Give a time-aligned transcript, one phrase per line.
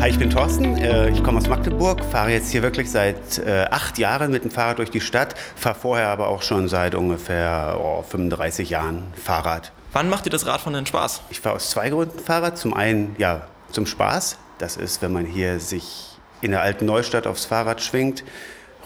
[0.00, 0.78] Hi, ich bin Thorsten.
[0.78, 4.50] Äh, ich komme aus Magdeburg, fahre jetzt hier wirklich seit äh, acht Jahren mit dem
[4.50, 9.72] Fahrrad durch die Stadt, fahre vorher aber auch schon seit ungefähr oh, 35 Jahren Fahrrad.
[9.92, 11.20] Wann macht dir das Radfahren denn Spaß?
[11.28, 12.56] Ich fahre aus zwei Gründen Fahrrad.
[12.56, 13.42] Zum einen, ja,
[13.72, 14.38] zum Spaß.
[14.56, 18.24] Das ist, wenn man hier sich in der alten Neustadt aufs Fahrrad schwingt,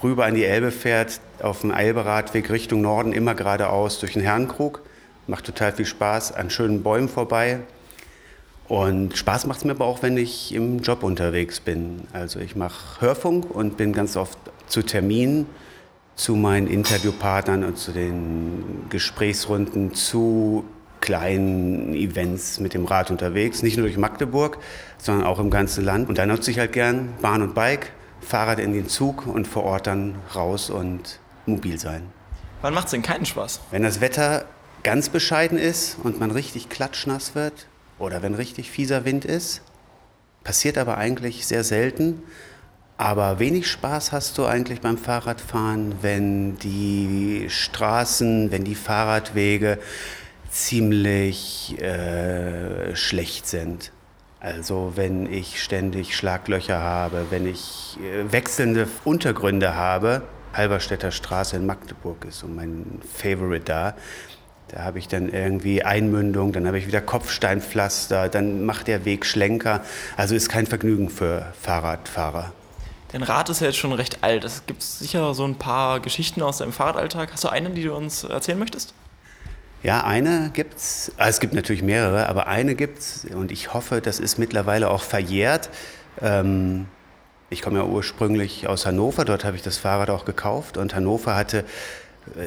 [0.02, 4.82] rüber an die Elbe fährt, auf dem Eilberadweg Richtung Norden, immer geradeaus durch den Herrenkrug.
[5.28, 7.60] Macht total viel Spaß, an schönen Bäumen vorbei.
[8.68, 12.02] Und Spaß macht es mir aber auch, wenn ich im Job unterwegs bin.
[12.12, 15.46] Also ich mache Hörfunk und bin ganz oft zu Terminen,
[16.16, 20.64] zu meinen Interviewpartnern und zu den Gesprächsrunden, zu
[21.00, 23.62] kleinen Events mit dem Rad unterwegs.
[23.62, 24.58] Nicht nur durch Magdeburg,
[24.96, 26.08] sondern auch im ganzen Land.
[26.08, 29.64] Und da nutze ich halt gern Bahn und Bike, Fahrrad in den Zug und vor
[29.64, 32.04] Ort dann raus und mobil sein.
[32.62, 33.60] Wann macht es denn keinen Spaß?
[33.70, 34.46] Wenn das Wetter
[34.82, 37.66] ganz bescheiden ist und man richtig klatschnass wird,
[38.04, 39.62] oder wenn richtig fieser Wind ist.
[40.44, 42.22] Passiert aber eigentlich sehr selten.
[42.96, 49.78] Aber wenig Spaß hast du eigentlich beim Fahrradfahren, wenn die Straßen, wenn die Fahrradwege
[50.48, 53.90] ziemlich äh, schlecht sind.
[54.38, 60.22] Also wenn ich ständig Schlaglöcher habe, wenn ich äh, wechselnde Untergründe habe.
[60.52, 63.94] Halberstädter Straße in Magdeburg ist so mein Favorite da.
[64.68, 69.26] Da habe ich dann irgendwie Einmündung, dann habe ich wieder Kopfsteinpflaster, dann macht der Weg
[69.26, 69.82] Schlenker.
[70.16, 72.52] Also ist kein Vergnügen für Fahrradfahrer.
[73.12, 74.42] Dein Rad ist ja jetzt schon recht alt.
[74.42, 77.32] Es gibt sicher so ein paar Geschichten aus deinem Fahrradalltag.
[77.32, 78.94] Hast du eine, die du uns erzählen möchtest?
[79.84, 81.12] Ja, eine gibt's.
[81.18, 85.02] Ah, es gibt natürlich mehrere, aber eine gibt's und ich hoffe, das ist mittlerweile auch
[85.02, 85.68] verjährt.
[86.22, 86.86] Ähm,
[87.50, 91.36] ich komme ja ursprünglich aus Hannover, dort habe ich das Fahrrad auch gekauft und Hannover
[91.36, 91.64] hatte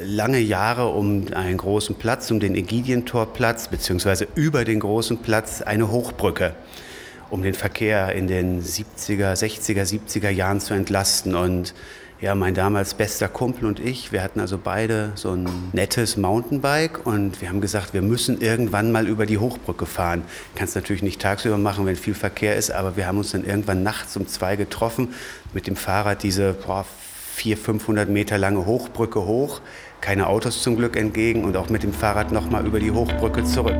[0.03, 5.91] lange Jahre um einen großen Platz, um den Ägidientorplatz, beziehungsweise über den großen Platz eine
[5.91, 6.55] Hochbrücke,
[7.29, 11.35] um den Verkehr in den 70er, 60er, 70er Jahren zu entlasten.
[11.35, 11.73] Und
[12.19, 17.05] ja, mein damals bester Kumpel und ich, wir hatten also beide so ein nettes Mountainbike
[17.05, 20.23] und wir haben gesagt, wir müssen irgendwann mal über die Hochbrücke fahren.
[20.55, 23.83] Kannst natürlich nicht tagsüber machen, wenn viel Verkehr ist, aber wir haben uns dann irgendwann
[23.83, 25.13] nachts um zwei getroffen,
[25.53, 26.87] mit dem Fahrrad diese boah,
[27.37, 29.61] 400, 500 Meter lange Hochbrücke hoch,
[30.01, 33.77] keine Autos zum Glück entgegen und auch mit dem Fahrrad nochmal über die Hochbrücke zurück.